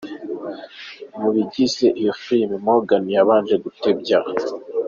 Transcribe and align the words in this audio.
mu 1.19 1.27
bigize 1.33 1.85
iyo 2.01 2.13
filime, 2.21 2.55
Morgan 2.65 3.03
yabanje 3.15 3.55
gutebya. 3.63 4.19